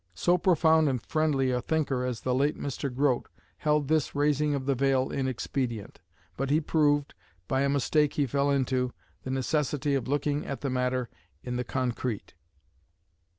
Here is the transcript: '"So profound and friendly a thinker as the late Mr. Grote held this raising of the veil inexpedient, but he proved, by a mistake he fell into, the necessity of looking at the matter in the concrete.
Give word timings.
'"So 0.25 0.35
profound 0.39 0.89
and 0.89 0.99
friendly 0.99 1.51
a 1.51 1.61
thinker 1.61 2.03
as 2.05 2.21
the 2.21 2.33
late 2.33 2.57
Mr. 2.57 2.91
Grote 2.91 3.27
held 3.57 3.87
this 3.87 4.15
raising 4.15 4.55
of 4.55 4.65
the 4.65 4.73
veil 4.73 5.11
inexpedient, 5.11 5.99
but 6.35 6.49
he 6.49 6.59
proved, 6.59 7.13
by 7.47 7.61
a 7.61 7.69
mistake 7.69 8.15
he 8.15 8.25
fell 8.25 8.49
into, 8.49 8.93
the 9.21 9.29
necessity 9.29 9.93
of 9.93 10.07
looking 10.07 10.43
at 10.43 10.61
the 10.61 10.71
matter 10.71 11.07
in 11.43 11.55
the 11.55 11.63
concrete. 11.63 12.33